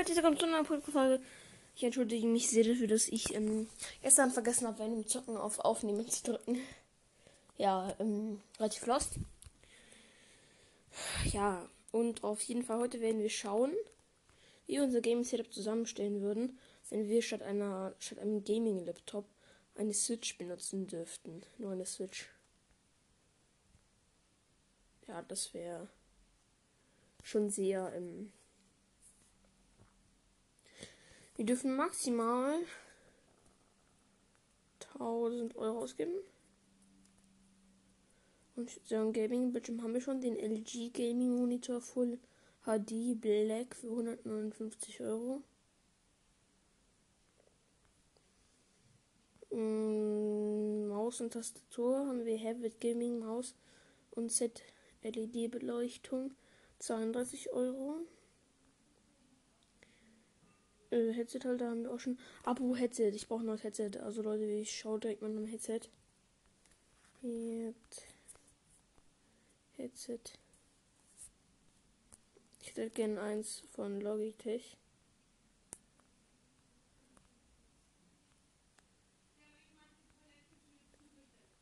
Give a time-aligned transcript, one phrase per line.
[0.00, 1.20] Leute, da kommt zu einer Folge.
[1.76, 3.68] Ich entschuldige mich sehr dafür, dass ich ähm,
[4.00, 6.58] gestern vergessen habe, während dem Zocken auf Aufnehmen zu drücken.
[7.58, 9.16] Ja, ähm, relativ lost.
[11.30, 13.72] Ja, und auf jeden Fall heute werden wir schauen,
[14.66, 16.58] wie wir unser Gaming Setup zusammenstellen würden,
[16.88, 19.26] wenn wir statt einer statt einem Gaming Laptop
[19.74, 21.42] eine Switch benutzen dürften.
[21.58, 22.30] Nur eine Switch.
[25.06, 25.88] Ja, das wäre
[27.22, 27.92] schon sehr.
[27.94, 28.32] Ähm
[31.40, 32.54] wir dürfen maximal
[34.98, 36.12] 1000 Euro ausgeben.
[38.56, 42.18] Und so ein Gaming Bildschirm haben wir schon den LG Gaming Monitor Full
[42.66, 45.42] HD Black für 159 Euro.
[49.50, 53.54] Mm, Maus und Tastatur haben wir Habit Gaming Maus
[54.10, 54.60] und Set
[55.02, 56.34] LED Beleuchtung
[56.80, 58.00] 32 Euro.
[60.90, 62.18] Äh, Headset-Halter haben wir auch schon.
[62.44, 63.10] Abo Headset.
[63.14, 63.98] Ich brauche ein neues Headset.
[64.00, 65.80] Also Leute, ich schaue direkt nach dem Headset.
[67.22, 68.06] Jetzt.
[69.76, 70.20] Headset.
[72.60, 74.76] Ich hätte gerne eins von Logitech.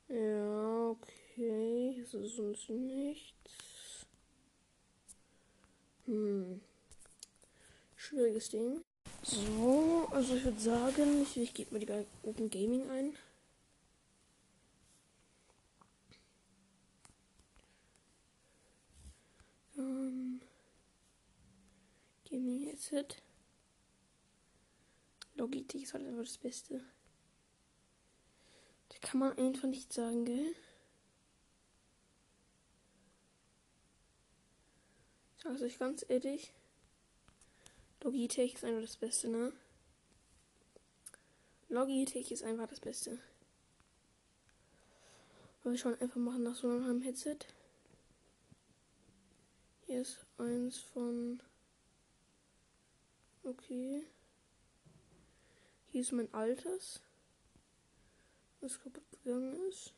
[0.09, 1.97] Ja, okay.
[2.01, 4.07] Das ist sonst nichts.
[6.07, 6.61] Hm.
[7.97, 8.83] Schwieriges Ding.
[9.31, 13.15] So, also ich würde sagen, ich, ich gebe mal die Open Gaming ein.
[19.77, 20.41] Um,
[22.25, 23.05] Gaming Headset.
[25.35, 26.81] Logitech ist halt einfach das Beste.
[28.89, 30.55] Da kann man einfach nicht sagen, gell?
[35.45, 36.55] Also ich ganz ehrlich.
[38.03, 39.53] Logitech ist einfach das Beste, ne?
[41.69, 43.19] Logitech ist einfach das Beste.
[45.61, 47.39] Aber wir schauen einfach mal nach so einem Headset.
[49.87, 51.43] Hier ist eins von.
[53.43, 54.05] Okay.
[55.87, 57.01] Hier ist mein altes.
[58.61, 59.93] Was kaputt gegangen ist.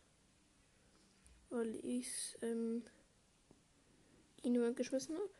[1.50, 2.82] Weil ich es ähm,
[4.42, 5.30] ihn weggeschmissen habe.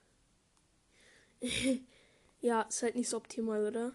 [2.40, 3.92] ja, ist halt nicht so optimal, oder?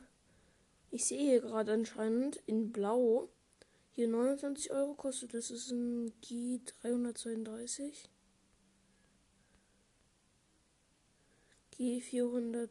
[0.92, 3.30] Ich sehe hier gerade anscheinend in Blau.
[3.92, 5.52] Hier 29 Euro kostet das.
[5.52, 8.08] ist ein G332.
[11.78, 12.70] G400.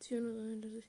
[0.00, 0.84] 439.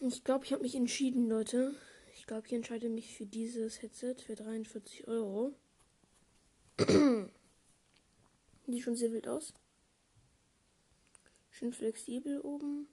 [0.00, 1.74] Ich glaube, ich habe mich entschieden, Leute.
[2.14, 5.54] Ich glaube, ich entscheide mich für dieses Headset für 43 Euro.
[8.66, 9.54] Sieht schon sehr wild aus.
[11.58, 12.86] Schön flexibel oben.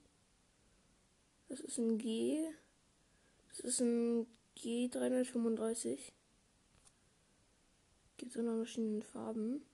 [1.48, 2.48] Das ist ein G.
[3.50, 6.00] Das ist ein G335.
[8.16, 9.64] Gibt es auch noch verschiedene Farben.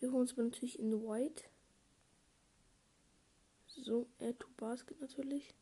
[0.00, 1.44] Wir holen uns aber natürlich in White.
[3.68, 5.54] So, Air to Basket natürlich.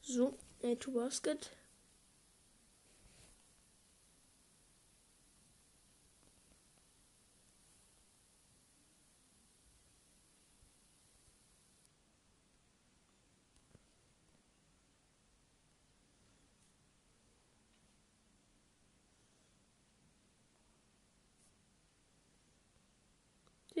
[0.00, 1.50] So, äh, to basket.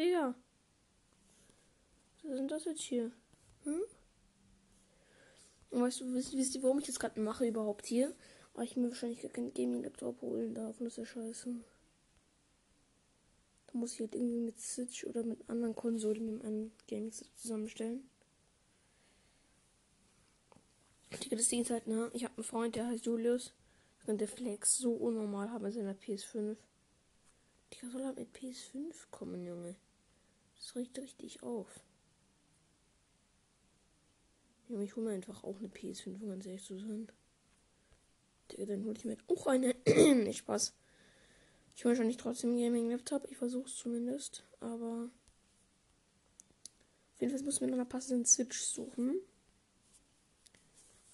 [0.00, 0.34] Digga.
[2.22, 3.12] Was denn das jetzt hier?
[3.64, 3.82] Hm?
[5.70, 8.14] Und weißt du, wisst, wisst ihr, warum ich das gerade mache überhaupt hier?
[8.54, 11.54] Weil ich mir wahrscheinlich keinen Gaming-Laptop holen darf und das ist ja scheiße.
[13.66, 18.08] Da muss ich halt irgendwie mit Switch oder mit anderen Konsolen mit einem gaming zusammenstellen.
[21.22, 22.10] Digga, das Ding ist halt, ne?
[22.14, 23.52] Ich habe einen Freund, der heißt Julius.
[24.06, 26.56] Und der Flex so unnormal haben in seiner PS5.
[27.72, 29.76] Digga, soll er mit PS5 kommen, Junge?
[30.56, 31.80] Das riecht richtig auf.
[34.70, 37.10] Ja, ich hole mir einfach auch eine PS5, um ganz ehrlich zu sein.
[38.52, 39.74] Digga, dann hole ich mir auch eine.
[40.14, 40.72] nicht Spaß.
[41.74, 43.28] Ich hole wahrscheinlich trotzdem einen Gaming-Laptop.
[43.30, 44.44] Ich versuche es zumindest.
[44.60, 45.10] Aber.
[47.14, 49.20] Auf jeden Fall muss man nach einer passenden Switch suchen.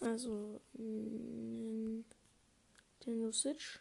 [0.01, 0.61] Also.
[0.75, 2.05] Nintendo
[3.33, 3.81] Switch.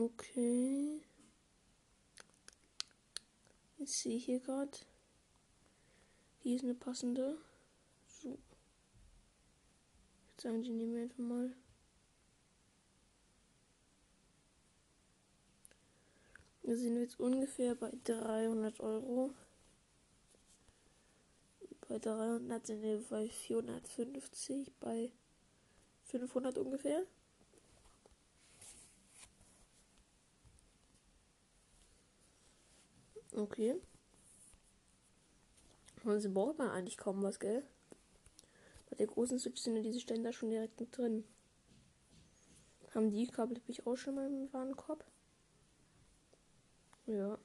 [0.00, 1.02] Okay.
[3.76, 4.78] Ich sehe hier gerade.
[6.38, 7.36] Hier ist eine passende.
[8.08, 8.38] So.
[10.22, 11.54] Ich würde sagen, die nehmen wir einfach mal.
[16.62, 19.34] Wir sind jetzt ungefähr bei 300 Euro.
[21.88, 25.12] Bei 300 sind wir bei 450, bei
[26.04, 27.04] 500 ungefähr.
[33.34, 33.76] Okay.
[36.04, 37.62] Und sie braucht man eigentlich kaum was, gell?
[38.88, 41.24] Bei der großen Switch sind ja diese Ständer schon direkt mit drin.
[42.94, 45.04] Haben die Kabel ich auch schon mal im Warenkorb.
[47.06, 47.38] Ja.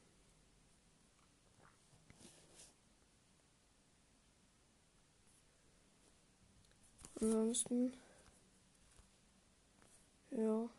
[7.22, 7.94] Ansonsten.
[10.32, 10.70] Ja.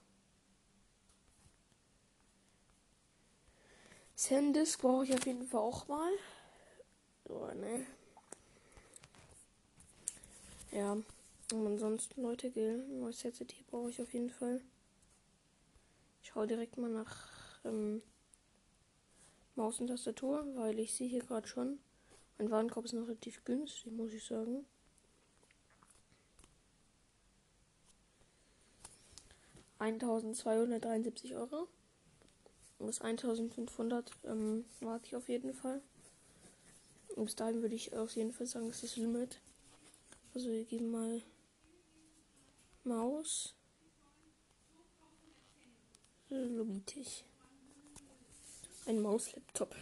[4.17, 6.13] Sandisk brauche ich auf jeden Fall auch mal.
[7.29, 7.87] So, ne?
[10.73, 10.93] Ja.
[11.53, 13.33] Und ansonsten, Leute, gell, neues hier
[13.71, 14.61] brauche ich auf jeden Fall.
[16.23, 17.29] Ich schaue direkt mal nach
[17.65, 18.03] ähm,
[19.55, 21.79] Maus und Tastatur, weil ich sehe hier gerade schon,
[22.39, 24.67] mein Warenkorb ist noch relativ günstig, muss ich sagen.
[29.79, 31.69] Eintausendzweihundertdreiundsiebzig Euro.
[32.79, 35.81] Bis 1500 ähm, warte ich auf jeden Fall.
[37.15, 39.41] Und bis dahin würde ich auf jeden Fall sagen, das ist das Limit.
[40.35, 41.23] Also wir geben mal
[42.85, 43.55] Maus.
[46.29, 47.25] Logitech.
[48.85, 49.75] Ein Mauslaptop.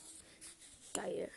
[0.92, 1.30] Geil.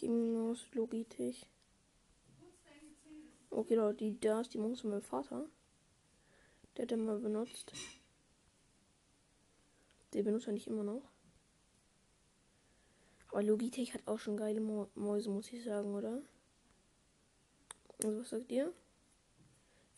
[0.00, 1.46] Gaming Maus Logitech.
[3.50, 5.46] Okay, Leute, die da ist die von meinem Vater.
[6.76, 7.72] Der hat den mal benutzt.
[10.12, 11.02] Der benutzt er nicht immer noch.
[13.28, 16.22] Aber Logitech hat auch schon geile Mäuse, muss ich sagen, oder?
[18.02, 18.72] Also was sagt ihr?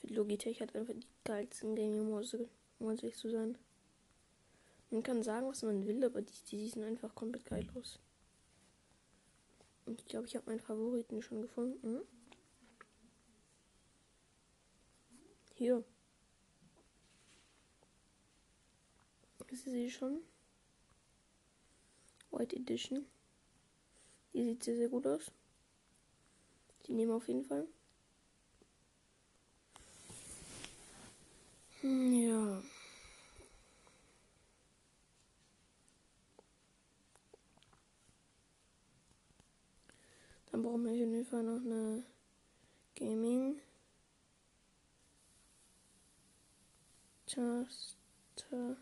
[0.00, 3.56] Für Logitech hat einfach die geilsten Gaming-Mäuse, um ganz ehrlich zu sein.
[4.90, 7.98] Man kann sagen, was man will, aber die, die sehen einfach komplett geil aus.
[9.86, 12.02] Und ich glaube, ich habe meinen Favoriten schon gefunden.
[15.62, 15.84] Hier.
[19.48, 20.22] Das sehe schon.
[22.32, 23.06] White Edition.
[24.32, 25.30] Die sieht sehr, sehr gut aus.
[26.84, 27.68] Die nehmen wir auf jeden Fall.
[31.82, 32.62] Hm, ja.
[40.50, 42.02] Dann brauchen wir auf jeden Fall noch eine
[42.96, 43.60] Gaming
[47.32, 48.76] Tastatur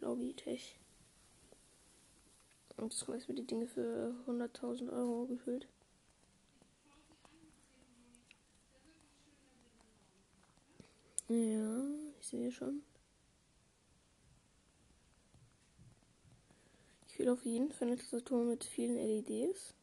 [0.00, 0.76] Logitech.
[2.76, 5.68] Und das schmeißt mir die Dinge für 100.000 Euro gefüllt.
[11.28, 11.84] Ja,
[12.20, 12.82] ich sehe schon.
[17.06, 19.74] Ich will auf jeden Fall eine Tastatur mit vielen LEDs.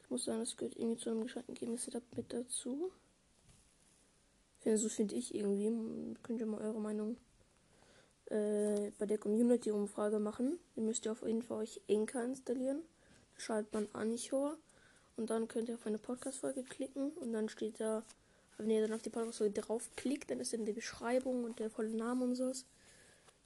[0.00, 2.92] Ich muss sagen, das gehört irgendwie zu einem gescheiten Gaming-Setup mit dazu.
[4.64, 6.16] So finde ich irgendwie.
[6.22, 7.16] Könnt ihr mal eure Meinung
[8.26, 10.58] äh, bei der Community-Umfrage machen.
[10.76, 12.82] Ihr müsst ihr auf jeden Fall euch Enka installieren.
[13.34, 14.56] Da schaltet man Anchor.
[15.16, 17.10] Und dann könnt ihr auf eine Podcast-Folge klicken.
[17.12, 18.02] Und dann steht da
[18.58, 21.94] wenn ihr dann auf die Podcast-Folge draufklickt, dann ist in der Beschreibung und der volle
[21.94, 22.66] Name und sowas.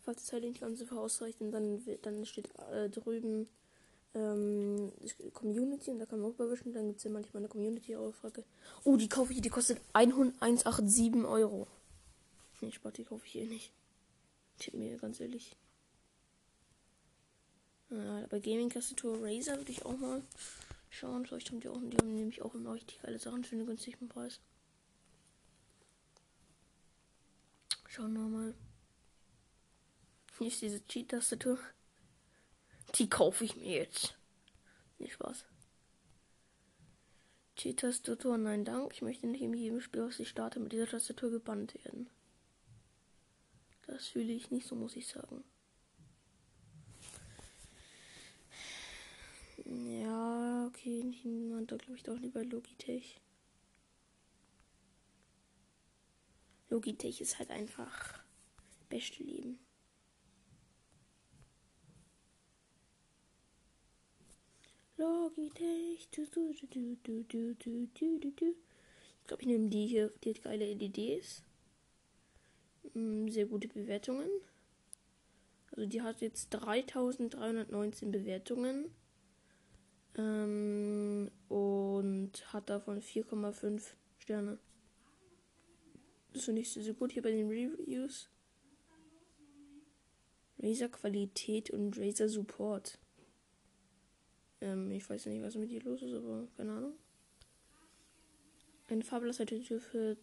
[0.00, 3.48] Falls es halt nicht ganz so ausreicht, dann, dann steht äh, drüben
[4.14, 4.92] ähm,
[5.32, 6.72] Community und da kann man auch überwischen.
[6.72, 8.44] Dann gibt es ja manchmal eine Community-Aufrage.
[8.84, 11.66] Oh, die kaufe ich, die kostet 187 Euro.
[12.60, 13.72] Nee, Sport, die kaufe ich hier nicht.
[14.58, 15.56] Tipp mir ganz ehrlich.
[17.90, 20.22] Ja, bei Gaming-Tastatur Razer würde ich auch mal
[20.90, 21.24] schauen.
[21.24, 24.08] Vielleicht haben die auch, die haben nämlich auch immer richtig geile Sachen für einen günstigen
[24.08, 24.40] Preis.
[27.88, 28.54] Schauen wir mal.
[30.38, 31.58] Hier ist diese Cheat-Tastatur.
[32.94, 34.16] Die kaufe ich mir jetzt.
[34.98, 35.44] Nicht Spaß.
[37.56, 38.92] Cheat-Tastatur, nein, dank.
[38.94, 42.08] Ich möchte nicht in jedem Spiel, was ich starte, mit dieser Tastatur gebannt werden.
[43.86, 45.42] Das fühle ich nicht so, muss ich sagen.
[49.64, 53.20] Ja, okay, niemand da glaube ich doch lieber Logitech.
[56.70, 58.20] Logitech ist halt einfach
[58.88, 59.58] beste Leben.
[64.98, 66.08] Logitech.
[66.10, 66.10] Ich
[69.26, 70.12] glaube, ich nehme die hier.
[70.22, 71.42] Die hat geile LEDs.
[72.94, 74.28] Mm, sehr gute Bewertungen.
[75.70, 78.90] Also die hat jetzt 3319 Bewertungen.
[80.16, 84.58] Ähm, und hat davon 4,5 Sterne.
[86.32, 88.28] Das finde ich sehr gut hier bei den Reviews.
[90.58, 92.98] Razer Qualität und Razer Support.
[94.60, 96.94] Ähm, ich weiß nicht, was mit ihr los ist, aber keine Ahnung.
[98.88, 100.16] Eine Farblassertür für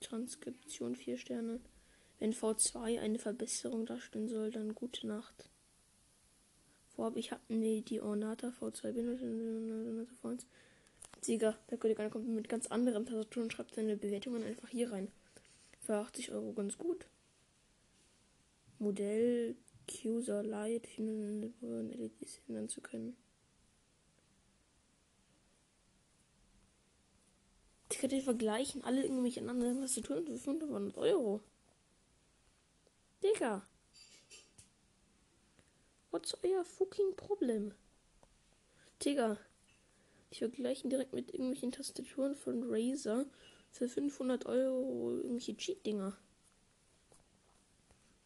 [0.00, 1.60] Transkription 4 Sterne.
[2.18, 5.48] Wenn V2 eine Verbesserung darstellen soll, dann gute Nacht.
[6.94, 10.46] Vorab, ich habe nee, die Ornata V2 benutzt.
[11.20, 15.08] Sieger, der Kollege kommt mit ganz anderen Tastaturen und schreibt seine Bewertungen einfach hier rein.
[15.80, 17.06] Für 80 Euro ganz gut.
[18.78, 19.56] Modell
[19.88, 23.16] Cuser Lite LEDs ändern zu können.
[27.94, 31.40] Ich kann die vergleichen, alle irgendwelche anderen Tastaturen für 500 Euro.
[33.22, 33.64] Digga.
[36.10, 37.72] What's euer fucking Problem?
[39.00, 39.38] Digga.
[40.30, 43.26] Ich vergleiche direkt mit irgendwelchen Tastaturen von Razer
[43.70, 46.18] für 500 Euro irgendwelche Cheat-Dinger.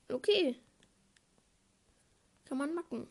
[0.08, 0.56] Okay.
[2.46, 3.06] Kann man machen.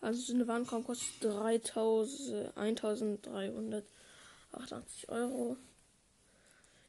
[0.00, 5.56] Also so eine Warenkorb kostet 3000, 1388 Euro.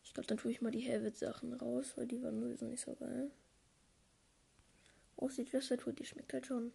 [0.03, 2.96] Ich glaube, dann tue ich mal die Helvet-Sachen raus, weil die waren sowieso nicht so
[2.96, 3.32] geil.
[5.18, 6.72] Aussieht, was tut, die schmeckt halt schon.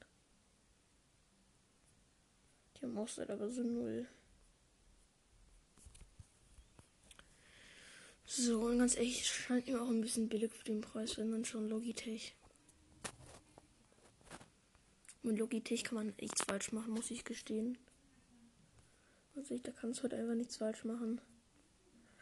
[2.77, 4.07] Die haben auch seit aber so null.
[8.27, 11.45] So, und ganz ehrlich, scheint mir auch ein bisschen billig für den Preis, wenn dann
[11.45, 12.35] schon Logitech.
[15.27, 17.77] Mit Logitech kann man nichts falsch machen, muss ich gestehen.
[19.35, 21.21] Also ich, da kannst du halt einfach nichts falsch machen.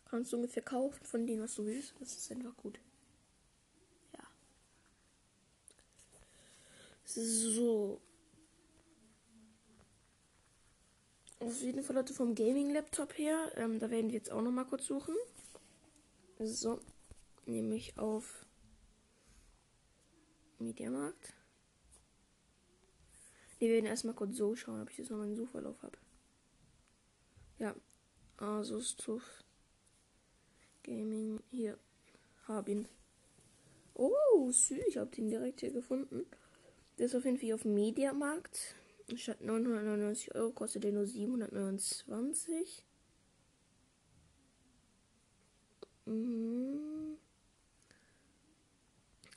[0.07, 1.93] Kannst du ungefähr kaufen von dem, was du willst.
[2.01, 2.81] Das ist einfach gut.
[4.15, 4.27] Ja.
[7.05, 8.01] So.
[11.41, 13.53] Auf jeden Fall Leute vom Gaming-Laptop her.
[13.57, 15.15] Ähm, da werden wir jetzt auch noch mal kurz suchen.
[16.39, 16.81] So,
[17.45, 18.47] nehme ich auf
[20.59, 21.34] Mediamarkt.
[23.59, 25.99] Wir werden erstmal kurz so schauen, ob ich jetzt noch meinen Suchverlauf habe.
[27.59, 27.75] Ja,
[28.37, 29.45] Asus TUF
[30.83, 31.79] Gaming hier.
[32.47, 32.89] Hab ihn.
[33.95, 36.27] Oh, süß, ich habe den direkt hier gefunden.
[36.99, 38.75] Der ist auf jeden Fall auf dem Mediamarkt.
[39.17, 42.85] Statt 999 Euro kostet der nur 729.
[46.07, 47.19] Mhm.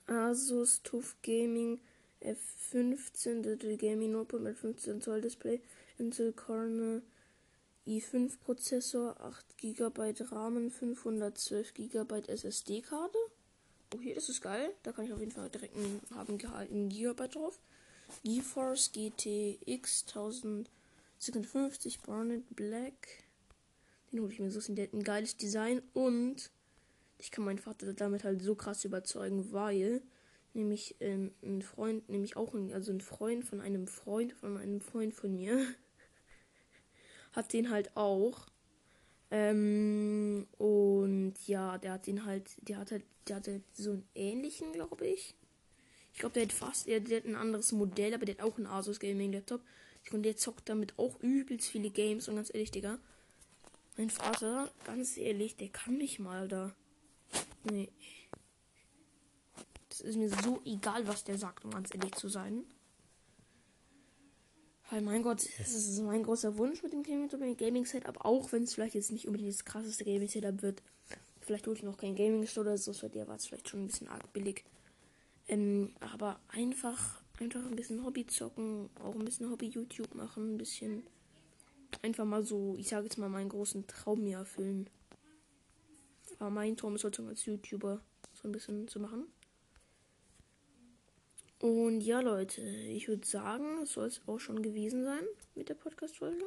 [0.08, 1.80] Asus TUF Gaming
[2.22, 5.62] F15 Digital Gaming Notebook mit 15 Zoll Display,
[5.98, 7.02] Intel Core
[7.88, 13.18] i5 Prozessor, 8 GB RAM, 512 GB SSD-Karte.
[13.96, 14.74] Oh, hier, ist geil.
[14.84, 17.60] Da kann ich auf jeden Fall direkt einen, haben gehalten GB drauf.
[18.24, 23.24] GeForce GTX 1050 Barnet Black.
[24.12, 24.60] Den hole ich mir so.
[24.74, 26.52] Der hat ein geiles Design und
[27.18, 30.02] ich kann meinen Vater damit halt so krass überzeugen, weil
[30.58, 34.82] nämlich ähm, ein Freund, nämlich auch ein, also ein Freund von einem Freund von einem
[34.82, 35.66] Freund von mir,
[37.32, 38.48] hat den halt auch.
[39.30, 44.08] Ähm, und ja, der hat den halt, der hat halt, der hat halt so einen
[44.16, 45.36] ähnlichen, glaube ich.
[46.14, 48.58] Ich glaube, der hat fast, der, der hat ein anderes Modell, aber der hat auch
[48.58, 49.62] einen Asus Gaming Laptop.
[50.12, 52.98] Und der zockt damit auch übelst viele Games und ganz ehrlich, Digga.
[53.98, 56.74] Mein Vater, ganz ehrlich, der kann nicht mal da.
[57.70, 57.90] Nee.
[60.00, 62.64] Das ist mir so egal, was der sagt, um ganz ehrlich zu sein.
[64.90, 68.76] Weil mein Gott, das ist mein großer Wunsch mit dem Gaming Setup, auch wenn es
[68.76, 70.82] vielleicht jetzt nicht unbedingt das krasseste Gaming Setup wird.
[71.42, 73.84] Vielleicht hole ich noch kein Gaming Store oder so, bei dir war es vielleicht schon
[73.84, 74.64] ein bisschen arg billig.
[75.48, 80.58] Ähm, aber einfach, einfach ein bisschen Hobby zocken, auch ein bisschen Hobby YouTube machen, ein
[80.58, 81.04] bisschen
[82.02, 84.90] einfach mal so, ich sage jetzt mal meinen großen Traum mir erfüllen.
[86.40, 88.00] Aber mein Traum ist sozusagen als YouTuber
[88.34, 89.26] so ein bisschen zu machen.
[91.60, 95.74] Und ja, Leute, ich würde sagen, es soll es auch schon gewesen sein mit der
[95.76, 96.46] Podcast-Folge.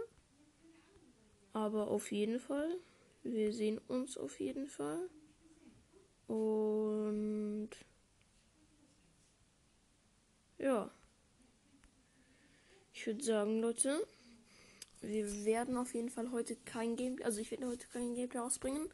[1.53, 2.79] Aber auf jeden Fall,
[3.25, 5.11] wir sehen uns auf jeden Fall.
[6.29, 7.71] Und
[10.59, 10.91] ja,
[12.93, 14.07] ich würde sagen, Leute,
[15.01, 18.89] wir werden auf jeden Fall heute kein Gameplay, also ich werde heute kein Gameplay ausbringen.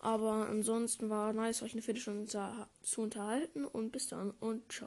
[0.00, 2.26] Aber ansonsten war nice, euch eine Viertelstunde
[2.82, 4.82] zu unterhalten und bis dann und ciao.